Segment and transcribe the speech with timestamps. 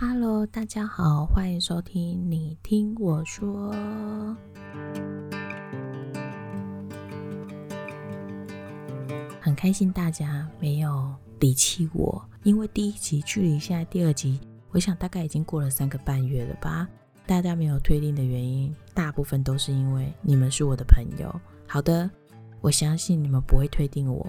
[0.00, 3.74] Hello，大家好，欢迎收听你听我说。
[9.40, 14.38] 很开心大家没有离弃我，因为第一集距离现在第二集，
[14.70, 16.88] 我想大概已经过了三个半月了吧。
[17.26, 21.40] 大家没有退订的原因，大部分都是因为你们是我的朋友。
[21.66, 22.08] 好的，
[22.60, 24.24] 我相信你们不会退订我。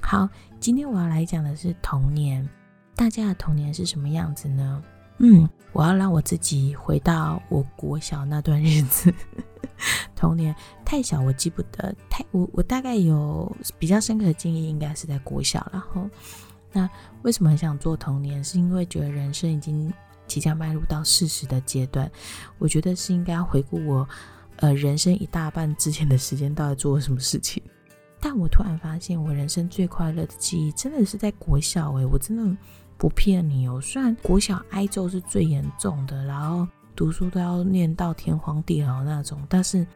[0.00, 0.26] 好，
[0.58, 2.48] 今天我要来讲的是童年，
[2.96, 4.82] 大家的童年是什么样子呢？
[5.18, 9.12] 嗯，我要让我自己回到我国小那段日子。
[10.16, 11.94] 童年太小，我记不得。
[12.10, 15.66] 太我我大概有比较深刻的经历，应该是在国小。
[15.72, 16.08] 然后，
[16.72, 16.88] 那
[17.22, 18.42] 为什么很想做童年？
[18.42, 19.92] 是因为觉得人生已经
[20.26, 22.10] 即将迈入到四十的阶段。
[22.58, 24.08] 我觉得是应该回顾我
[24.56, 27.62] 呃人生一大半之前的时间，到底做了什么事情。
[28.20, 31.92] 但我突然发现，我人生最快乐的记忆真的是在国小。
[31.94, 32.56] 诶，我真的。
[32.96, 36.66] 不骗你哦，虽然国小挨揍是最严重的，然后
[36.96, 39.86] 读书都要念到天荒地老那种，但是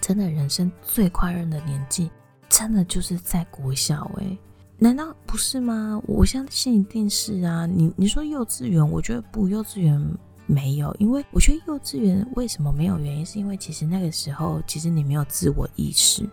[0.00, 2.10] 真的人生最快乐的年纪，
[2.48, 4.38] 真的就是在国小哎，
[4.78, 6.00] 难道不是吗？
[6.06, 7.66] 我相信一定是啊。
[7.66, 10.00] 你你说幼稚园，我觉得不，幼稚园
[10.46, 16.28] 没有，因为我觉得幼稚园为什么没有原因，是因为其实那个时候其实你没有自我意识，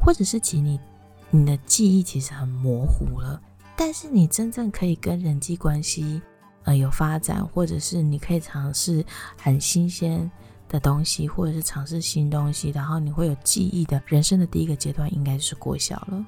[0.00, 0.78] 或者是其你
[1.30, 3.40] 你的记忆其实很模糊了。
[3.76, 6.20] 但是你真正可以跟人际关系
[6.64, 9.04] 呃有发展，或者是你可以尝试
[9.36, 10.30] 很新鲜
[10.68, 16.24] 的东西，或者是尝试新东西，然后你会有记忆的人生的第一个阶段应该是国小了。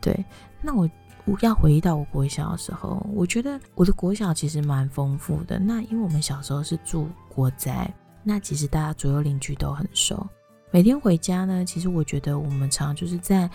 [0.00, 0.24] 对，
[0.60, 0.88] 那我
[1.24, 5.58] 我要回忆到我国小的时候，我觉得我的国小其实蛮丰富的。
[5.58, 10.26] 那因为我们小时候是住国宅，那其实大家左右邻居都很熟，
[10.70, 13.48] 每天回家呢，其实我觉得我们常就是在。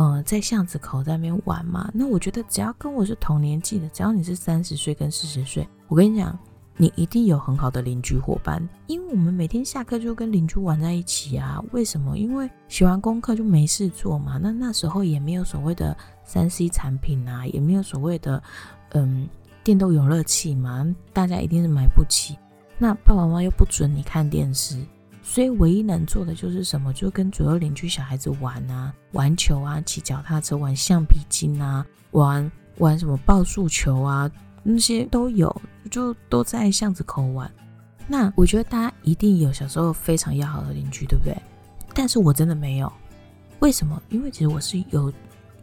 [0.00, 1.90] 嗯，在巷子口在那边玩嘛。
[1.92, 6.38] 那我觉得只要跟我是同年纪的，只要你是三十岁跟四十岁，我跟你讲，
[6.76, 8.62] 你一定有很好的邻居伙伴。
[8.86, 11.60] 因为我们每天下课就跟邻居玩在一起啊。
[11.72, 12.16] 为什么？
[12.16, 14.38] 因为写完功课就没事做嘛。
[14.40, 18.40] 那那时候也没有所谓的三 C 产品啊，也没有所谓的
[18.90, 19.28] 嗯
[19.64, 22.38] 电动游乐器嘛，大家一定是买不起。
[22.78, 24.80] 那爸爸妈妈又不准你看电视。
[25.30, 34.28] 所以唯一能做的就是什么，就跟左右邻居小孩子玩啊，玩球啊，骑脚踏车，玩橡皮筋啊，玩玩什么爆树球啊，
[34.62, 35.54] 那些都有，
[35.90, 37.48] 就都在巷子口玩。
[38.06, 41.36] 那我觉得大家一定有小时候非常要好的邻居，对不对？
[41.92, 42.90] 但是我真的没有，
[43.58, 44.02] 为什么？
[44.08, 45.12] 因为其实我是有，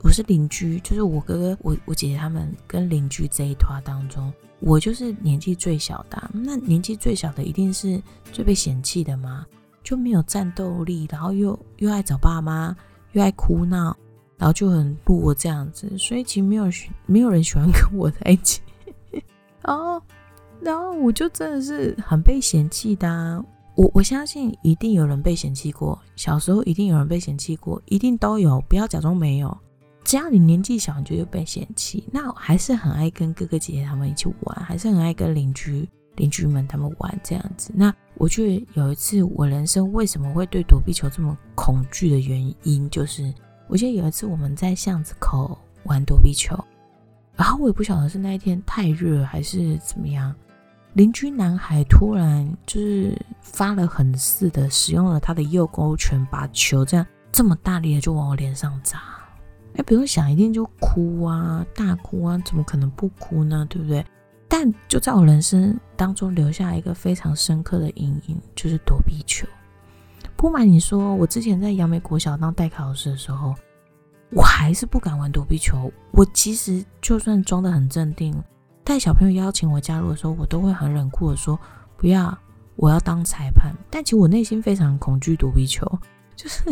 [0.04, 4.32] 我是邻居，就是我哥哥、我我姐姐他们跟邻居这一团当中。
[4.60, 8.02] 我就是年纪最小的，那年纪最小的一定是
[8.32, 9.46] 最被嫌弃的吗？
[9.84, 12.76] 就没有战斗力，然后又又爱找爸妈，
[13.12, 13.96] 又爱哭闹，
[14.38, 16.66] 然后就很弱这样子，所以其实没有
[17.06, 18.62] 没有人喜欢跟我在一起。
[19.62, 20.02] 然后，
[20.62, 23.46] 然后我就真的是很被嫌弃的。
[23.76, 29.56] 我我相信一定有人被嫌弃过，小时候一定有人被嫌弃过，一定都有，不要假装没有。
[30.06, 32.08] 只要你年纪小，你就又被嫌弃。
[32.14, 37.74] 那我还是很爱跟哥哥姐姐他们一起玩，还是很爱跟邻居邻居们他们玩这样子。
[37.76, 43.34] 那我觉得有一次，我人生为什么会对躲避球这么恐惧的原因，就是
[43.68, 46.56] 我记得有一次我们在巷子口玩躲避球，
[47.36, 50.34] 然后我也不晓得是那一天太热还是怎么样，
[50.94, 59.02] 邻居男孩突然就是发了狠似的使用了他的右勾拳，把球这样这么大力的就往我脸上砸。
[59.78, 63.66] 哎，不用想，一定就哭啊，大哭啊，怎么可能不哭呢？
[63.70, 64.06] 对不对？
[64.48, 69.48] 但就在我人生当中留下一个非常深刻的阴影，就是躲避球。
[70.38, 73.54] 不瞒你说，我之前在杨梅国小当代课老师的时候，
[74.32, 75.92] 我还是不敢玩躲避球。
[76.12, 78.34] 我其实就算装得很镇定，
[78.84, 81.60] 带小朋友邀请我加入的时候，我都会很冷酷的说
[81.98, 82.38] 不要，
[82.76, 83.74] 我要当裁判。
[83.90, 85.86] 但其实我内心非常恐惧躲避球，
[86.36, 86.64] 就是。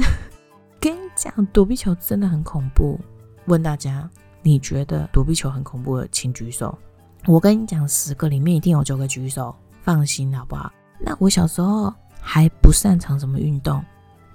[0.84, 3.00] 跟你讲，躲避球真的很恐怖。
[3.46, 4.10] 问大家，
[4.42, 6.78] 你觉得躲避球很恐怖的，请举手。
[7.26, 10.70] 我跟你讲，十个里面一定有九个举手，放心好不好？
[11.00, 13.82] 那我小时候还不擅长什么运动，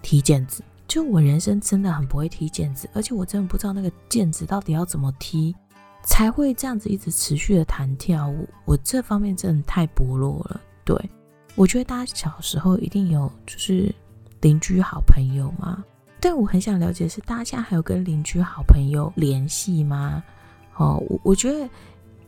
[0.00, 0.64] 踢毽子。
[0.86, 5.54] 就我人生真的很不会踢毽子，而且我真的不知道那个毽子到底要怎么踢，
[6.02, 8.26] 才会这样子一直持续的弹跳。
[8.26, 10.58] 我我这方面真的太薄弱了。
[10.82, 11.10] 对，
[11.56, 13.94] 我觉得大家小时候一定有就是
[14.40, 15.84] 邻居好朋友嘛。
[16.20, 20.22] 但我很想了解是，大家还有跟邻居好朋友联系吗？
[20.76, 21.68] 哦，我我觉得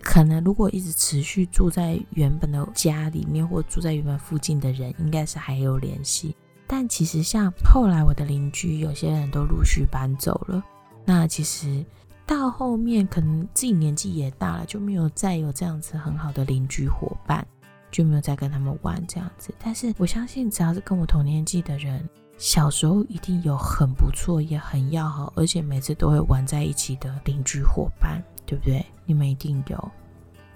[0.00, 6.34] 可能如果一直持续住在原本的家里面，或住在原本附近的人，应该是还有联系。
[6.66, 10.62] 但其实像后来我的邻居，有些人都陆续搬走了。
[11.04, 11.84] 那其实
[12.24, 17.44] 到后面可能自己年纪也大了，就没有再有这样子很好的邻居伙伴，
[17.90, 19.54] 就没有再跟他们玩这样子。
[19.62, 22.08] 但是我相信，只要是跟我同年纪的人，
[22.38, 28.84] 小时候一定有很不错、也很要好，而且每次都会玩在一起的邻居伙伴，对不对？
[29.04, 29.90] 你们一定有。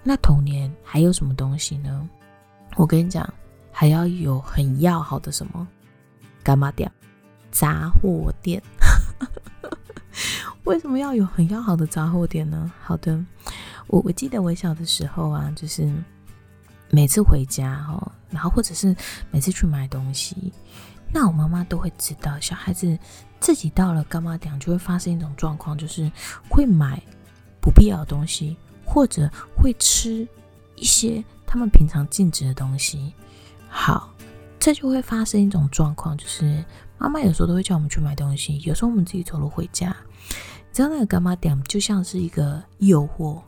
[0.03, 2.09] 那童年还有什么东西呢？
[2.77, 3.29] 我跟你讲，
[3.71, 5.67] 还要有很要好的什么
[6.43, 6.91] 干嘛店、
[7.51, 8.63] 杂货店。
[10.65, 12.73] 为什么要有很要好的杂货店呢？
[12.81, 13.23] 好的，
[13.87, 15.93] 我我记得我小的时候啊，就是
[16.91, 18.95] 每次回家哈，然后或者是
[19.31, 20.53] 每次去买东西，
[21.13, 22.99] 那我妈妈都会知道，小孩子
[23.41, 26.11] 自己到了干妈店就会发生一种状况，就是
[26.49, 27.03] 会买
[27.61, 28.57] 不必要的东西。
[28.87, 30.29] 或者会吃
[30.77, 33.15] 一些他们平常禁止的东西，
[33.67, 34.13] 好，
[34.61, 36.63] 这就会发生一种状况，就是
[36.99, 39.97] 妈妈有时候都会叫我们去买东西，有时候我们自己走路回家，
[40.29, 43.41] 你知道那个干妈店就像是一个诱惑，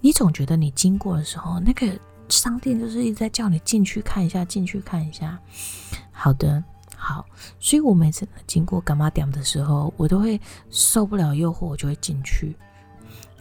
[0.00, 1.86] 你总觉得你经过的时候，那个
[2.28, 5.38] 商店就是一直在叫你进去看一下，进去看一下。
[6.10, 6.62] 好的，
[6.96, 7.24] 好，
[7.58, 10.40] 所以我每次经过干妈店的时候，我都会
[10.70, 12.56] 受不了诱惑，我就会进去。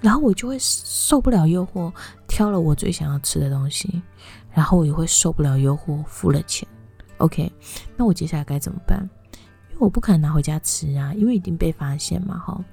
[0.02, 1.92] 然后我就会受不了诱惑，
[2.28, 4.02] 挑了我最想要吃的东西，
[4.54, 6.68] 然后我也会受不了诱惑，付了钱。
[7.18, 7.52] OK，
[7.96, 9.00] 那我接下来该怎么办？
[9.70, 12.64] 因为我不可能拿回家吃啊，因为已经被发现嘛，哈。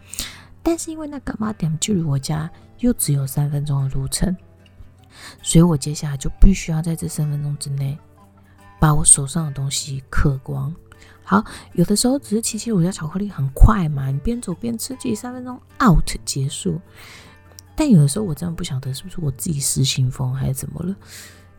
[0.62, 2.50] 但是因为那干妈店距离我家
[2.80, 4.36] 又只有三分钟的路程，
[5.42, 7.98] 所以我接下来就必须要在这三分钟之内
[8.80, 10.74] 把我手上的东西嗑光。
[11.24, 11.44] 好，
[11.74, 16.80] 有的时候只是骑骑我家巧克力很快嘛，你边走边吃，自己三分钟 out 结束。
[17.74, 20.94] 但有的时候我真的不晓得是不是我自己失心疯还是怎么了。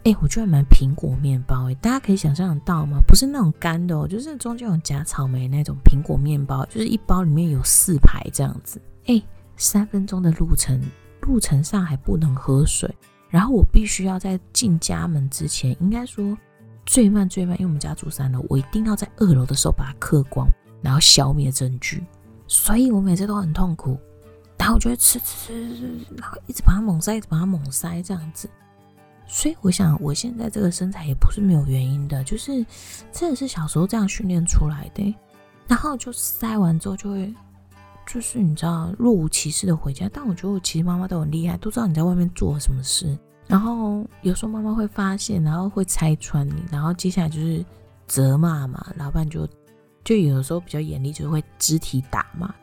[0.04, 3.00] 哎，我居然买苹果面包，哎，大家可以想象得到吗？
[3.08, 8.82] 不是那种干的哦，就是中间有夹草莓那种苹果面包，就是一包里面有四排这样子。
[9.06, 9.22] 哎，
[9.56, 10.80] 三分钟的路程，
[11.22, 12.94] 路程上还不能喝水，
[13.34, 16.38] 然后我必须要在进家门之前，应该说。
[16.86, 20.46] 最慢最慢，因为我们家住三楼，我一定要在二楼的时候把它嗑光，
[20.82, 22.04] 然后消灭证据。
[22.46, 23.98] 所以我每次都很痛苦，
[24.58, 28.50] 然后我就会吃吃吃吃，然后一直把它猛塞，一直把它猛塞这样子。
[29.26, 32.66] 所以我想，我现在这个身材也不是没有原因的，就是
[33.14, 35.16] 真的是小时候这样训练出来的。
[35.66, 37.34] 然后就塞完之后，就会
[38.06, 40.10] 就是你知道若无其事的回家。
[40.14, 43.18] 但我觉得我其实妈妈都很厉害，都知道你在外面做了什么事。
[43.48, 47.64] 然后有时候妈妈会发现，然后会拆穿你，然后接下来就是
[48.08, 48.86] 责骂嘛。
[48.96, 49.48] 老板就
[50.04, 52.54] 就有的时候比较严厉，就是会肢体打骂。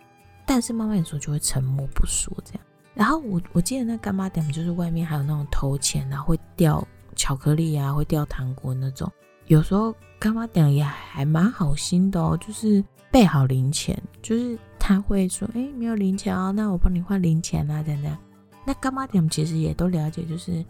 [0.47, 2.63] 但是妈妈有时候就会沉默不说这样。
[2.95, 9.11] 然后我我记得那干妈点就是外面还有那种投钱，然后会掉巧克力啊，会掉糖果那种。
[9.47, 14.59] 有时候干妈点也还蛮好心的哦，就是备好零钱，就是
[14.91, 18.19] 他会说：“哎，没有零钱哦，那我帮你换零钱啊，这样。”
[18.67, 20.65] 那干妈点其实也都了解，就是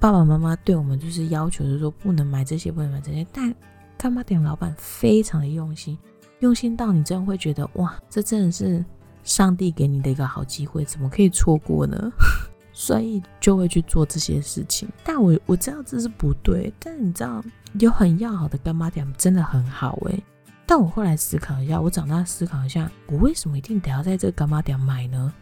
[0.00, 3.24] 爸爸妈妈对我们就是要求，就是说不能买这些，不能买这些。
[3.32, 3.54] 但
[3.96, 5.96] 干妈点老板非常的用心，
[6.40, 8.84] 用心到你真的会觉得哇，这真的是
[9.22, 12.10] 上帝给你的一个好机会，怎么可以错过呢？
[12.74, 14.88] 所以就会去做这些事情。
[15.04, 17.40] 但我我知道这是不对，但你知道
[17.78, 20.24] 有很要好的干妈点真的很好诶。
[20.70, 25.34] 但我后来思考一下，我长大思考一下，我为什么一定得要在这个干妈店买呢？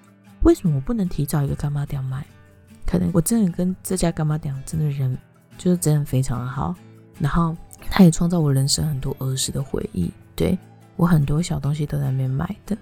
[0.43, 2.25] 为什么我不能提早一个干妈店买？
[2.87, 5.15] 可能我真的跟这家干妈店真的人
[5.59, 6.75] 就是真的非常的好，
[7.19, 7.55] 然后
[7.91, 10.11] 他也创造我人生很多儿时的回忆。
[10.35, 10.59] 对
[10.97, 12.75] 我很多小东西都在那边买的。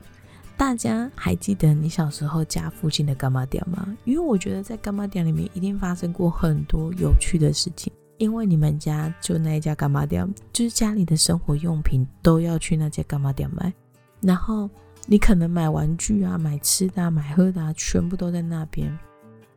[0.56, 3.88] 大家还记得你小时候家附近的干妈店吗？
[4.04, 13.72] 因为我觉得在干妈店里面一定发生过很多有趣的事情，因为你们家就那一家干妈店，就是家里的生活用品都要去那家干妈店买，
[14.20, 14.68] 然后。
[15.08, 18.92] 你可能买玩具啊、买吃的、买喝的，啊，全部都在那边。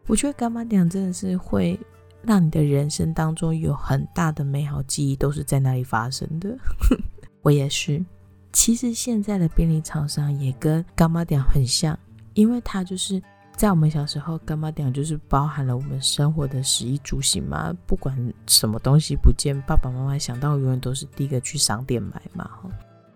[0.05, 1.79] 我觉得干妈店真的是会
[2.21, 6.55] 让你的人生当中有很大的美好记忆，都是在那里发生的。
[7.41, 8.05] 我也是。
[8.53, 11.97] 其实现在的便利超商也跟干妈店很像，
[12.35, 13.19] 因为它就是
[13.59, 17.75] 在我们小时候，干妈店就是包含了我们生活的食衣住行嘛。
[17.85, 22.69] 不管什么东西不见，爸爸妈妈想到永远都是第一个去商店买嘛，哈，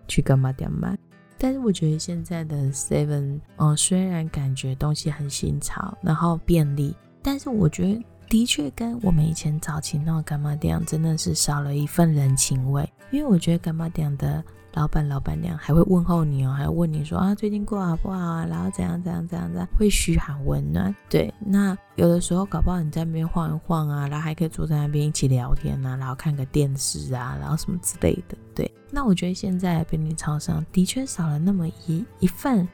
[0.06, 0.98] 去干妈店买。
[1.38, 12.82] 但是我觉得现在的 Seven，嗯，虽然感觉东西很新潮，然后便利，但是我觉得的确跟我们以前早期那种干妈店真的是少了一份人情味。
[13.12, 14.42] 因为我觉得干妈店的。
[14.72, 18.44] 老板、老板娘还会问候你哦，还会问你说啊，最近过好不好啊？
[18.44, 20.92] 然后怎样、怎样、怎样、怎样，会嘘寒问暖。
[21.08, 28.36] 对，那有的时候搞不好你在那边晃一晃啊，然后还可以坐在那边一起聊天啊，然后看个电视啊，然后什么之类的。
[28.52, 32.68] 对，那我觉得现在便利超商的确少了那么一一份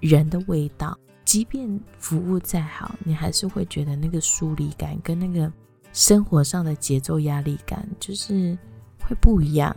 [0.00, 0.94] 人的味道。
[1.26, 5.52] 即便服务再好，你还是会觉得那个疏离感跟那个
[5.92, 8.56] 生活上的节奏压力感就是
[9.00, 9.76] 会不一样。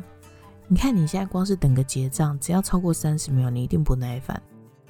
[0.67, 4.39] 你看你现在光是等个结账，只要超过三十秒，你一定不耐烦。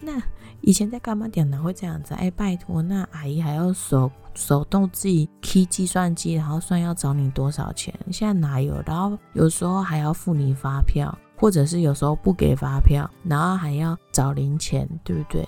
[0.01, 0.21] 那
[0.61, 2.13] 以前在干嘛点哪会这样子？
[2.15, 7.93] 哎，拜托，那阿姨还要手手动自己 key 计算机，然后算要找你多少钱？
[8.11, 8.81] 现在哪有？
[8.85, 15.47] 然后有时候还要付你发票，或者是有时候不给发票，然后还要找零钱，对不对？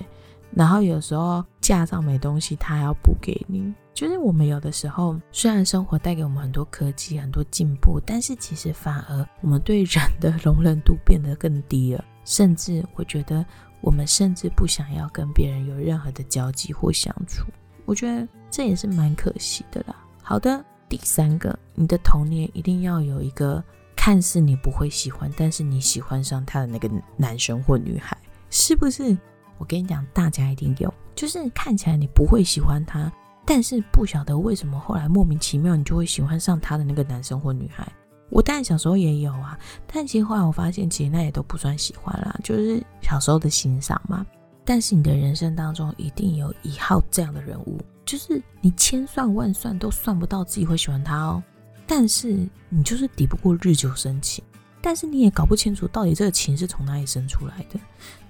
[0.55, 3.73] 然后有时候架上没东西，他还要补给你。
[3.93, 13.45] 就是我们有的时候，虽然生活带给我们很多科技、很多进步，但是其实反而我们对人的容忍度变得更低了，甚至会觉得。
[13.83, 17.47] 我们甚至不想要跟别人有任何的交集或相处，
[17.83, 19.95] 我觉得这也是蛮可惜的啦。
[20.21, 23.63] 好的，第三个，你的童年一定要有一个
[23.95, 28.15] 看似你不会喜欢，但是你喜欢上他的那个男生或女孩，
[28.51, 29.17] 是不是？
[29.61, 33.13] 我跟你讲，大家一定有，就是看起来你不会喜欢他，
[33.45, 37.87] 但是不晓得为什么后来莫名其妙你就会喜欢上他的那个男生或女孩。
[38.31, 44.25] 我当然小时候也有啊，但其实后来我发现，其实那也都不算喜欢啦，就是小时候的欣赏嘛。
[44.65, 51.43] 但是你的人生当中一定有一号这样的人物，就是你千算万算都算不到自己会喜欢他哦。
[51.85, 54.43] 但是你就是抵不过日久生情，
[54.81, 57.79] 但是你也搞不清楚到底这个情是从哪里生出来的，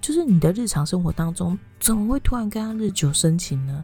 [0.02, 3.84] 就是你的日常生活当中怎么会突然跟他日久生情呢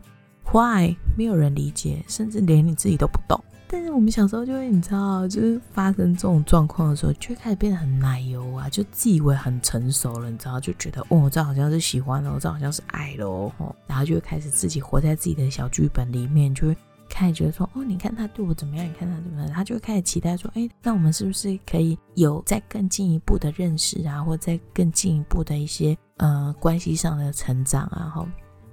[0.52, 0.96] ？Why？
[1.18, 3.44] 没有人理解，甚至连你自己都不懂。
[3.70, 16.78] 但是我们小时候就会，你知道，就是发生这种状况的时候，就会开始变得很奶油啊，就自以为很成熟了，你知道，就觉得哦，这好像是喜欢了，这好像是爱了哦，然后就会开始自己活在自己的小剧本里面，就会
[17.10, 18.86] 开始觉得说，哦，你看他对我怎么样？
[18.88, 19.52] 你看他怎么样？
[19.52, 28.12] 他就会开始期待说，哎，那我们是不是可以有再更进一步的认识啊，或者再更进一步的一些呃关系上的成长啊？
[28.16, 28.28] 哈，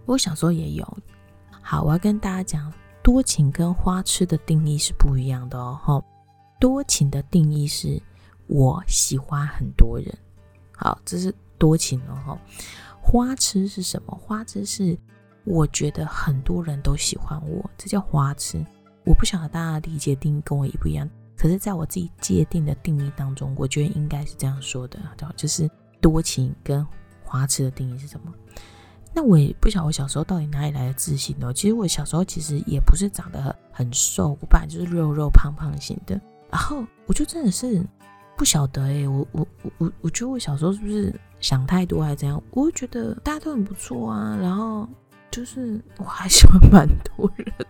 [0.07, 0.99] 我小时候也有。
[1.63, 2.73] 好，我要跟大家讲。
[3.03, 5.79] 多情跟花痴的定义是不一样的哦。
[5.85, 6.03] 哈，
[6.59, 8.01] 多情的定义是
[8.47, 10.11] 我喜欢很多人，
[10.75, 12.17] 好，这是多情哦。
[12.25, 12.39] 哈，
[13.03, 14.19] 花痴是什么？
[14.19, 14.99] 花痴是
[15.45, 18.65] 我觉得很多人都喜欢我，这叫花痴。
[19.05, 24.99] 我不晓得大家理解定义跟我一不一样，可是在我自己界定的定义当中，我觉得应该是这样说的，
[25.37, 25.71] 就是
[26.01, 26.87] 多情跟
[27.23, 28.33] 花痴的定义是什么？
[29.13, 31.53] 那我也不晓得我小时候到底哪里来的自信哦。
[31.53, 36.21] 其实我小时候其实也不是长得很瘦，我本来就是肉肉胖胖型的。
[36.51, 37.87] 然后我就真的是
[38.37, 42.43] 不晓得哎，我我我我我觉得我小时候是不是想太多还是怎样？
[42.51, 44.89] 我觉得大家都很不错啊，然后
[45.35, 46.87] 就是我还喜欢蛮
[47.17, 47.67] 多人的。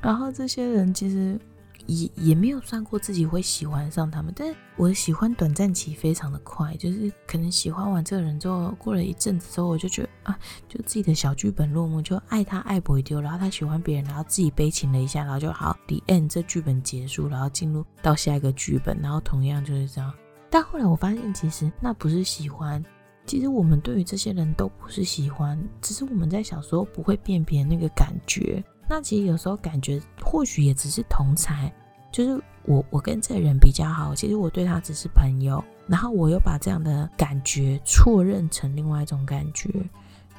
[0.00, 1.38] 然后这些人其实。
[1.86, 20.14] 也也没有算过自己会喜欢上他们，但是我的喜欢短暂期非常的快，就是可能喜欢完这个人之后，过了一阵子之后，我就觉得啊，就自己的小剧本落幕，就爱他爱不会丢，然后他喜欢别人，然后自己悲情了一下，然后就好，the end，这剧本结束，然后进入到下一个剧本，然后同样就是这样。
[20.48, 22.80] 但后来我发现，其实那不是喜欢，
[23.26, 28.62] 其实我们对于这些人都不是喜欢，只是我们在小时候不会辨别那个感觉。
[28.88, 31.72] 那其实有时候感觉或许也只是同才，
[32.10, 39.70] 就是我我跟这个人比较好，其实我对他只是朋友，然后我又把这样的感觉错认成另外一种感觉，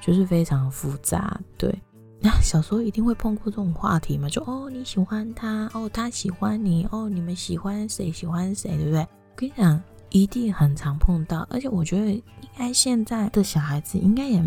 [0.02, 1.40] 就是非常复杂。
[1.58, 1.74] 对，
[2.20, 4.30] 那小时候一定会碰过这种话题嘛？
[4.30, 9.00] 就哦你喜欢他，哦他喜欢你，哦你们喜欢谁喜欢谁，对不对？
[9.00, 9.82] 我跟你讲，
[10.14, 12.24] 一定很常碰到，而且我觉得应
[12.58, 14.42] 该现在的小孩子应该也。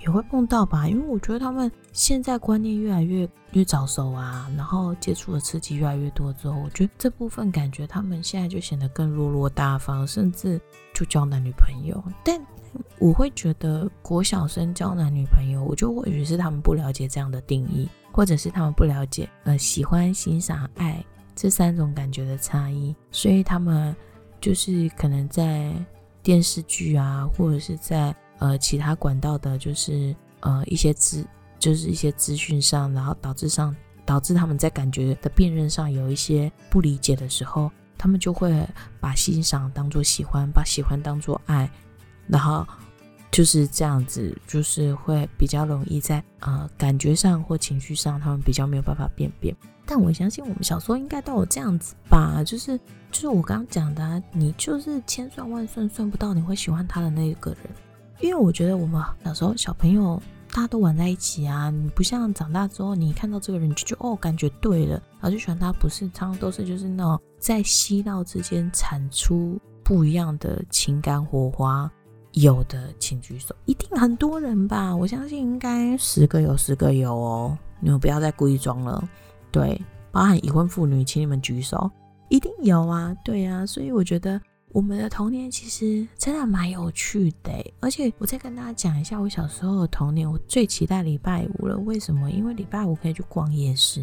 [0.00, 10.58] 也会碰到吧，因为我觉得他们现在观念越来越越早熟啊，然后接触的刺激越来越多之后，我觉得这部分感觉他们现在就显得更落落大方，甚至
[10.94, 12.02] 就交男女朋友。
[12.24, 12.40] 但
[12.98, 21.04] 我会觉得国小生交男女朋友，我就或许是他们不了解这样的定义，或者是他们不了解呃喜欢、欣赏、爱
[21.36, 23.94] 这三种感觉的差异，所以他们
[24.42, 25.72] 就是可能在
[26.22, 28.14] 电视剧啊，或者是在。
[28.38, 31.24] 呃，其他管道的，就是呃一些资，
[31.60, 33.72] 就是一些资讯上，然后导致上
[34.04, 38.52] 导致他们在感觉的辨认上有一些不理解的时候，他们就会
[38.98, 41.70] 把欣赏当做喜欢，把喜欢当做爱，
[42.26, 42.66] 然后
[43.32, 49.52] 就是这样子，就是会比较容易在呃感觉上或情绪上，他们比较没有办法辨别。
[49.84, 52.78] 但我相信我们小时候应该都有这样子吧，就是
[53.10, 57.60] 就是我刚刚讲的，你就是千算万算算不到你会喜欢他的那一个人。
[58.20, 60.22] 因为我觉得我们小时候小朋友
[60.52, 71.90] 大家都玩在一起啊，你不像长大之后，你看到这个人就就哦感觉对了，然后就喜欢他，不是常常都是就是那种在嬉闹之间产出不一样的情感火花，
[72.32, 74.94] 有的请举手，一定很多人吧？
[74.94, 79.08] 我相信应该十个有十个有哦，你们不要再故意装了。
[79.50, 81.90] 对，包含已婚妇女，请你们举手，
[82.28, 84.40] 一定有啊，对啊，所以我觉得。
[84.74, 90.26] 我们的童年其实真的蛮有趣的，而且我再跟大家讲一下我小时候的童年。
[90.26, 92.30] 我最期待礼拜五了，为什么？
[92.30, 94.02] 因为礼拜五可以去逛夜市，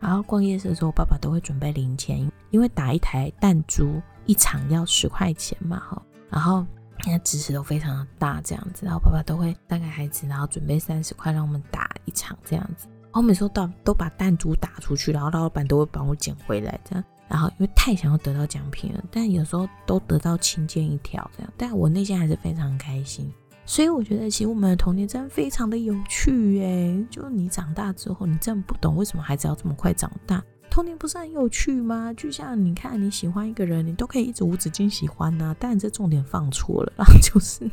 [0.00, 6.02] 然后逛夜市的时候，爸爸都会准备零钱，因为打一台弹珠一场要十块钱嘛，哈。
[6.28, 6.66] 然后
[7.06, 12.86] 那知识都非常的大，这样子，然后爸爸都会带给孩子，然后准备三十块让我们打一场这样子。
[13.12, 17.04] 我每次都都把弹珠打出去，然后老板都会帮我捡回来，这样。
[17.28, 23.32] 然后因为太想要得到奖品了，但有时候都得到轻剑一条这样，但我内心还是非常开心。
[23.64, 27.06] 所以我觉得其实我们的童年真的非常的有趣耶。
[27.10, 30.42] 就你长大之后，你真的不懂为什么孩子要这么快长大。
[30.72, 32.14] 童年不是很有趣吗？
[32.16, 35.54] 就像你看，你喜欢一个人，你都可以一直无止境喜欢呐。
[35.58, 37.70] 但这重点放错了，然 后就是。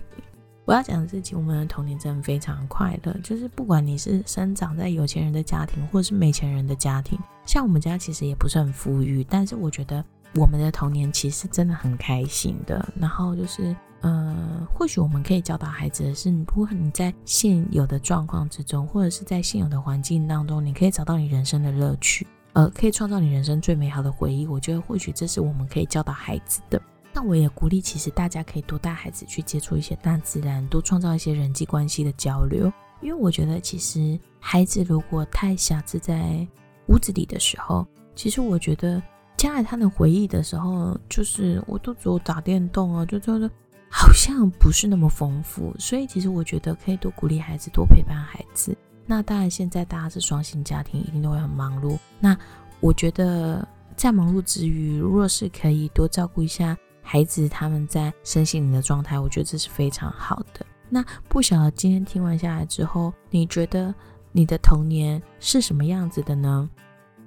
[0.66, 3.16] 我要讲的事情我们的童年真的非常快乐。
[3.24, 10.04] 就是不管你是生长在有钱人的家庭，或者是没钱人的家庭，像我们家其实也不是很富裕，但是我觉得
[10.36, 12.86] 我们的童年其实真的很开心的。
[13.00, 24.48] 然后就是，呃，或许我们可以教导孩子的是，如果你在现有的状况之中，或者是在现有的环境当中，你可以找到你人生的乐趣，呃，可以创造你人生最美好的回忆。
[24.48, 26.82] 我觉得或许这是我们可以教导孩子的。
[27.14, 32.72] 那我也鼓励，其实大家可以多带孩子去接触一些大自然，多创造一些人际关系的交流。
[33.02, 36.48] 因为我觉得，其实孩子如果太狭制在
[36.88, 39.02] 屋子里的时候，其实我觉得
[39.38, 43.50] 将来他能回忆的时候，就是我都只有打电动啊，就觉得
[43.90, 45.74] 好像不是那么丰富。
[45.80, 48.76] 所以，其实我觉得可以多鼓励孩子，多陪伴孩子。
[49.10, 51.98] 那当然，现在大家是双薪家庭，一定都会很忙碌。
[52.20, 52.38] 那
[52.80, 56.78] 我觉得，在忙碌之余，如果是可以多照顾一下。
[57.02, 60.64] 孩子他们在身心灵的状态，我觉得这是非常好的。
[60.90, 63.92] 那不晓得今天听完下来之后，你觉得
[64.32, 66.70] 你的童年是什么样子的呢？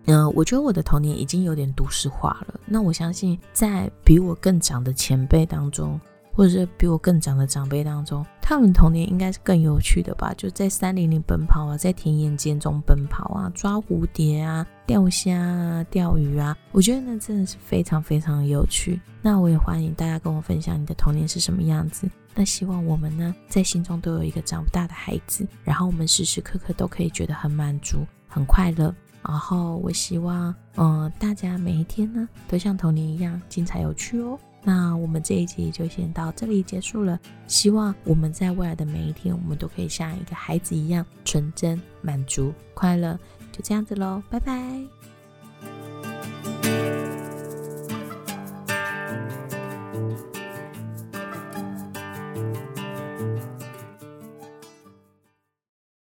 [0.05, 2.61] 嗯，我觉得我的童年已经有点都市化了。
[2.65, 6.01] 那我相信在比我更长的前辈当中。
[6.33, 10.33] 或者是比我更长的长辈当中，他们童年应该是更有趣的吧？
[10.37, 16.57] 就在山林里奔跑啊，在田野间中奔跑啊，抓蝴蝶啊，钓虾啊，钓鱼啊。
[16.73, 19.01] 我觉得呢，真的是非常非常有趣。
[19.21, 22.09] 那我也欢迎大家跟我分享你的童年是什么样子。
[22.35, 28.95] 那希望我们呢，在心中都有一个长不大的孩子，然后我们时时刻刻都可以觉得很满足、很快乐。
[29.23, 34.38] 然后我希望，嗯，大家每一天呢，都像童年一样精彩有趣哦。
[34.64, 37.18] 那我们这一集就先到这里结束了。
[37.46, 43.18] 希望我们在未来的每一天，我们都可以像一个孩子一样纯真、满足、快乐。
[43.51, 45.12] 就这样子喽，拜拜。